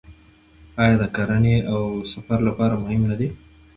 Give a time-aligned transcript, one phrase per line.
[0.81, 3.27] آیا دا د کرنې او سفر لپاره مهم نه دی؟